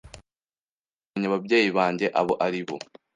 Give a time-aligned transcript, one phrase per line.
[0.03, 2.77] Ndashaka kumenya ababyeyi banjye abo ari bo.